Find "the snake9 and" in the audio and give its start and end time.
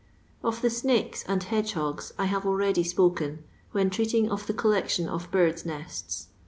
0.63-1.45